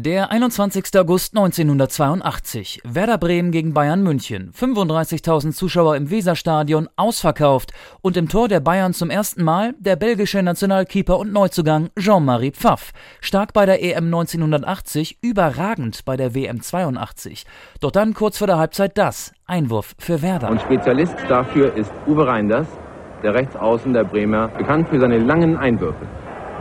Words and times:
Der 0.00 0.30
21. 0.30 0.96
August 0.96 1.36
1982. 1.36 2.82
Werder 2.84 3.18
Bremen 3.18 3.50
gegen 3.50 3.74
Bayern 3.74 4.04
München. 4.04 4.52
35.000 4.52 5.50
Zuschauer 5.50 5.96
im 5.96 6.08
Weserstadion, 6.08 6.88
ausverkauft. 6.94 7.72
Und 8.00 8.16
im 8.16 8.28
Tor 8.28 8.46
der 8.46 8.60
Bayern 8.60 8.94
zum 8.94 9.10
ersten 9.10 9.42
Mal 9.42 9.74
der 9.80 9.96
belgische 9.96 10.40
Nationalkeeper 10.40 11.18
und 11.18 11.32
Neuzugang 11.32 11.90
Jean-Marie 11.98 12.52
Pfaff. 12.52 12.92
Stark 13.20 13.52
bei 13.52 13.66
der 13.66 13.82
EM 13.82 14.04
1980, 14.04 15.18
überragend 15.20 16.04
bei 16.04 16.16
der 16.16 16.32
WM 16.32 16.62
82. 16.62 17.44
Doch 17.80 17.90
dann 17.90 18.14
kurz 18.14 18.38
vor 18.38 18.46
der 18.46 18.58
Halbzeit 18.58 18.96
das. 18.96 19.32
Einwurf 19.46 19.96
für 19.98 20.22
Werder. 20.22 20.48
Und 20.48 20.60
Spezialist 20.60 21.16
dafür 21.28 21.74
ist 21.74 21.90
Uwe 22.06 22.24
Reinders, 22.24 22.68
der 23.24 23.34
Rechtsaußen 23.34 23.92
der 23.92 24.04
Bremer, 24.04 24.46
bekannt 24.46 24.90
für 24.90 25.00
seine 25.00 25.18
langen 25.18 25.56
Einwürfe. 25.56 26.06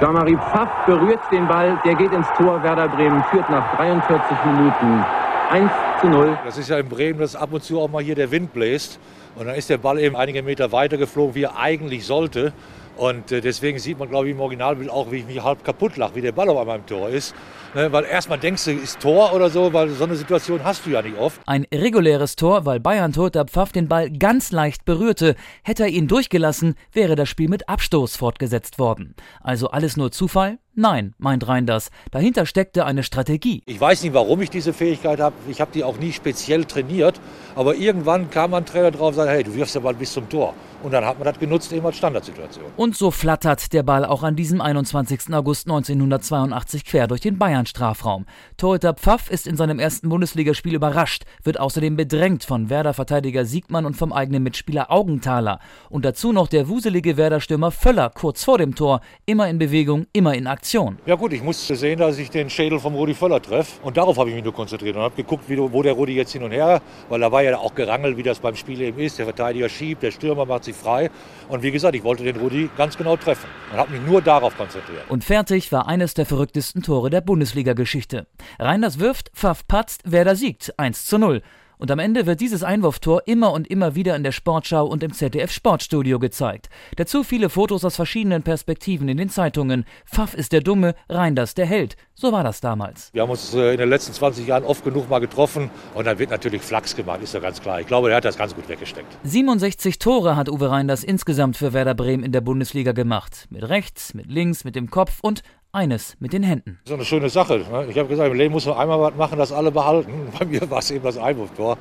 Jean-Marie 0.00 0.36
Pfaff 0.36 0.86
berührt 0.86 1.20
den 1.30 1.46
Ball, 1.46 1.78
der 1.84 1.94
geht 1.94 2.10
ins 2.12 2.26
Tor. 2.38 2.62
Werder 2.62 2.88
Bremen 2.88 3.22
führt 3.24 3.50
nach 3.50 3.76
43 3.76 4.44
Minuten 4.46 5.04
1 5.50 5.70
zu 6.00 6.08
0. 6.08 6.38
Das 6.42 6.56
ist 6.56 6.70
ja 6.70 6.78
in 6.78 6.88
Bremen, 6.88 7.20
dass 7.20 7.36
ab 7.36 7.52
und 7.52 7.62
zu 7.62 7.78
auch 7.78 7.90
mal 7.90 8.02
hier 8.02 8.14
der 8.14 8.30
Wind 8.30 8.54
bläst. 8.54 8.98
Und 9.36 9.46
dann 9.46 9.56
ist 9.56 9.68
der 9.68 9.76
Ball 9.76 9.98
eben 9.98 10.16
einige 10.16 10.42
Meter 10.42 10.72
weiter 10.72 10.96
geflogen, 10.96 11.34
wie 11.34 11.42
er 11.42 11.58
eigentlich 11.58 12.06
sollte. 12.06 12.54
Und 12.96 13.32
äh, 13.32 13.40
deswegen 13.40 13.78
sieht 13.78 13.98
man, 13.98 14.08
glaube 14.08 14.28
ich, 14.28 14.34
im 14.34 14.40
Originalbild 14.40 14.90
auch, 14.90 15.10
wie 15.10 15.18
ich 15.18 15.26
mich 15.26 15.42
halb 15.42 15.64
kaputt 15.64 15.96
lache, 15.96 16.14
wie 16.16 16.20
der 16.20 16.32
Ball 16.32 16.48
auf 16.48 16.66
meinem 16.66 16.86
Tor 16.86 17.08
ist. 17.08 17.34
Ne, 17.74 17.92
weil 17.92 18.04
erstmal 18.04 18.38
denkst 18.38 18.64
du, 18.64 18.72
ist 18.72 18.98
Tor 19.00 19.32
oder 19.32 19.48
so, 19.48 19.72
weil 19.72 19.90
so 19.90 20.02
eine 20.02 20.16
Situation 20.16 20.64
hast 20.64 20.84
du 20.86 20.90
ja 20.90 21.02
nicht 21.02 21.16
oft. 21.16 21.40
Ein 21.46 21.66
reguläres 21.72 22.34
Tor, 22.34 22.66
weil 22.66 22.80
Bayern-Toter 22.80 23.44
Pfaff 23.44 23.70
den 23.70 23.86
Ball 23.86 24.10
ganz 24.10 24.50
leicht 24.50 24.84
berührte. 24.84 25.36
Hätte 25.62 25.84
er 25.84 25.88
ihn 25.88 26.08
durchgelassen, 26.08 26.74
wäre 26.92 27.14
das 27.14 27.28
Spiel 27.28 27.48
mit 27.48 27.68
Abstoß 27.68 28.16
fortgesetzt 28.16 28.80
worden. 28.80 29.14
Also 29.40 29.70
alles 29.70 29.96
nur 29.96 30.10
Zufall? 30.10 30.58
Nein, 30.74 31.14
meint 31.18 31.48
Reinders. 31.48 31.90
Dahinter 32.12 32.46
steckte 32.46 32.86
eine 32.86 33.02
Strategie. 33.02 33.62
Ich 33.66 33.80
weiß 33.80 34.04
nicht, 34.04 34.14
warum 34.14 34.40
ich 34.40 34.50
diese 34.50 34.72
Fähigkeit 34.72 35.18
habe. 35.18 35.34
Ich 35.48 35.60
habe 35.60 35.72
die 35.74 35.82
auch 35.82 35.98
nie 35.98 36.12
speziell 36.12 36.64
trainiert. 36.64 37.20
Aber 37.56 37.74
irgendwann 37.74 38.30
kam 38.30 38.54
ein 38.54 38.64
Trainer 38.64 38.92
drauf 38.92 39.08
und 39.08 39.14
sagte, 39.14 39.32
hey, 39.32 39.42
du 39.42 39.52
wirfst 39.54 39.74
den 39.74 39.82
Ball 39.82 39.94
bis 39.94 40.12
zum 40.12 40.28
Tor. 40.28 40.54
Und 40.82 40.92
dann 40.92 41.04
hat 41.04 41.18
man 41.18 41.26
das 41.26 41.38
genutzt 41.38 41.72
eben 41.72 41.84
als 41.84 41.96
Standardsituation. 41.96 42.64
Und 42.76 42.96
so 42.96 43.10
flattert 43.10 43.72
der 43.72 43.82
Ball 43.82 44.04
auch 44.04 44.22
an 44.22 44.36
diesem 44.36 44.60
21. 44.60 45.34
August 45.34 45.66
1982 45.66 46.84
quer 46.84 47.06
durch 47.06 47.20
den 47.20 47.36
Bayern-Strafraum. 47.36 48.24
Torhüter 48.56 48.94
Pfaff 48.94 49.28
ist 49.28 49.46
in 49.46 49.56
seinem 49.56 49.78
ersten 49.78 50.08
Bundesligaspiel 50.08 50.74
überrascht, 50.74 51.24
wird 51.42 51.60
außerdem 51.60 51.96
bedrängt 51.96 52.44
von 52.44 52.70
Werder-Verteidiger 52.70 53.44
Siegmann 53.44 53.84
und 53.84 53.96
vom 53.96 54.12
eigenen 54.12 54.42
Mitspieler 54.44 54.90
Augenthaler. 54.90 55.58
Und 55.90 56.04
dazu 56.04 56.32
noch 56.32 56.48
der 56.48 56.68
wuselige 56.68 57.16
Werder-Stürmer 57.16 57.72
Völler 57.72 58.08
kurz 58.08 58.44
vor 58.44 58.56
dem 58.56 58.74
Tor. 58.74 59.00
Immer 59.26 59.48
in 59.48 59.58
Bewegung, 59.58 60.06
immer 60.12 60.34
in 60.34 60.46
Aktion. 60.46 60.59
Ja 61.06 61.14
gut, 61.14 61.32
ich 61.32 61.42
musste 61.42 61.76
sehen, 61.76 61.98
dass 61.98 62.18
ich 62.18 62.30
den 62.30 62.50
Schädel 62.50 62.78
vom 62.78 62.94
Rudi 62.94 63.14
Völler 63.14 63.40
treffe. 63.40 63.80
Und 63.82 63.96
darauf 63.96 64.16
habe 64.18 64.28
ich 64.28 64.34
mich 64.34 64.44
nur 64.44 64.54
konzentriert 64.54 64.96
und 64.96 65.02
habe 65.02 65.14
geguckt, 65.16 65.44
wie, 65.48 65.58
wo 65.58 65.82
der 65.82 65.92
Rudi 65.92 66.14
jetzt 66.14 66.32
hin 66.32 66.42
und 66.42 66.52
her, 66.52 66.82
weil 67.08 67.20
da 67.20 67.32
war 67.32 67.42
ja 67.42 67.56
auch 67.58 67.74
gerangelt, 67.74 68.16
wie 68.16 68.22
das 68.22 68.38
beim 68.38 68.54
Spiel 68.56 68.80
eben 68.80 68.98
ist. 68.98 69.18
Der 69.18 69.26
Verteidiger 69.26 69.68
schiebt, 69.68 70.02
der 70.02 70.10
Stürmer 70.10 70.46
macht 70.46 70.64
sich 70.64 70.76
frei. 70.76 71.10
Und 71.48 71.62
wie 71.62 71.70
gesagt, 71.70 71.94
ich 71.94 72.04
wollte 72.04 72.24
den 72.24 72.36
Rudi 72.36 72.70
ganz 72.76 72.96
genau 72.96 73.16
treffen 73.16 73.48
und 73.72 73.78
habe 73.78 73.92
mich 73.92 74.02
nur 74.02 74.22
darauf 74.22 74.56
konzentriert. 74.56 75.04
Und 75.08 75.24
fertig 75.24 75.72
war 75.72 75.88
eines 75.88 76.14
der 76.14 76.26
verrücktesten 76.26 76.82
Tore 76.82 77.10
der 77.10 77.20
Bundesliga-Geschichte. 77.20 78.26
Reiners 78.58 78.98
wirft, 78.98 79.30
Pfaff 79.34 79.66
patzt, 79.66 80.10
Werder 80.10 80.36
siegt 80.36 80.78
1 80.78 81.06
zu 81.06 81.18
0. 81.18 81.42
Und 81.80 81.90
am 81.90 81.98
Ende 81.98 82.26
wird 82.26 82.42
dieses 82.42 82.62
Einwurftor 82.62 83.22
immer 83.24 83.54
und 83.54 83.66
immer 83.66 83.94
wieder 83.94 84.14
in 84.14 84.22
der 84.22 84.32
Sportschau 84.32 84.86
und 84.86 85.02
im 85.02 85.14
ZDF 85.14 85.50
Sportstudio 85.50 86.18
gezeigt. 86.18 86.68
Dazu 86.96 87.24
viele 87.24 87.48
Fotos 87.48 87.86
aus 87.86 87.96
verschiedenen 87.96 88.42
Perspektiven 88.42 89.08
in 89.08 89.16
den 89.16 89.30
Zeitungen. 89.30 89.86
Pfaff 90.04 90.34
ist 90.34 90.52
der 90.52 90.60
Dumme, 90.60 90.94
Reinders 91.08 91.54
der 91.54 91.64
Held. 91.64 91.96
So 92.12 92.32
war 92.32 92.44
das 92.44 92.60
damals. 92.60 93.08
Wir 93.14 93.22
haben 93.22 93.30
uns 93.30 93.54
äh, 93.54 93.72
in 93.72 93.78
den 93.78 93.88
letzten 93.88 94.12
20 94.12 94.46
Jahren 94.46 94.64
oft 94.64 94.84
genug 94.84 95.08
mal 95.08 95.20
getroffen 95.20 95.70
und 95.94 96.06
dann 96.06 96.18
wird 96.18 96.28
natürlich 96.28 96.60
Flachs 96.60 96.94
gemacht, 96.94 97.22
ist 97.22 97.32
ja 97.32 97.40
ganz 97.40 97.62
klar. 97.62 97.80
Ich 97.80 97.86
glaube, 97.86 98.10
er 98.10 98.16
hat 98.18 98.26
das 98.26 98.36
ganz 98.36 98.54
gut 98.54 98.68
weggesteckt. 98.68 99.16
67 99.24 99.98
Tore 99.98 100.36
hat 100.36 100.50
Uwe 100.50 100.70
Reinders 100.70 101.02
insgesamt 101.02 101.56
für 101.56 101.72
Werder 101.72 101.94
Bremen 101.94 102.24
in 102.24 102.32
der 102.32 102.42
Bundesliga 102.42 102.92
gemacht. 102.92 103.46
Mit 103.48 103.66
rechts, 103.66 104.12
mit 104.12 104.26
links, 104.26 104.64
mit 104.64 104.76
dem 104.76 104.90
Kopf 104.90 105.20
und 105.22 105.42
eines 105.72 106.16
mit 106.20 106.32
den 106.32 106.42
Händen. 106.42 106.78
So 106.84 106.94
eine 106.94 107.04
schöne 107.04 107.28
Sache. 107.28 107.64
Ne? 107.70 107.86
Ich 107.90 107.98
habe 107.98 108.08
gesagt, 108.08 108.30
im 108.30 108.36
Leben 108.36 108.52
muss 108.52 108.66
man 108.66 108.76
einmal 108.76 109.00
was 109.00 109.14
machen, 109.14 109.38
das 109.38 109.52
alle 109.52 109.70
behalten. 109.70 110.28
Bei 110.38 110.44
mir 110.44 110.68
war 110.70 110.78
es 110.78 110.90
eben 110.90 111.04
das 111.04 111.16
Einwurftor. 111.16 111.78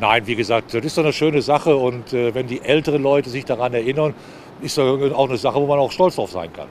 Nein, 0.00 0.26
wie 0.26 0.36
gesagt, 0.36 0.74
das 0.74 0.84
ist 0.84 0.94
so 0.94 1.00
eine 1.00 1.12
schöne 1.12 1.42
Sache 1.42 1.76
und 1.76 2.12
äh, 2.12 2.34
wenn 2.34 2.46
die 2.46 2.60
älteren 2.60 3.02
Leute 3.02 3.30
sich 3.30 3.44
daran 3.44 3.74
erinnern, 3.74 4.14
ist 4.60 4.78
das 4.78 5.12
auch 5.12 5.28
eine 5.28 5.38
Sache, 5.38 5.60
wo 5.60 5.66
man 5.66 5.78
auch 5.78 5.90
stolz 5.90 6.16
drauf 6.16 6.30
sein 6.30 6.52
kann. 6.52 6.68